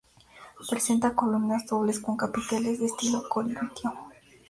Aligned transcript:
Presenta 0.67 1.13
columnas 1.13 1.67
dobles 1.67 1.99
con 1.99 2.17
capiteles 2.17 2.79
de 2.79 2.87
estilo 2.87 3.29
corintio. 3.29 3.93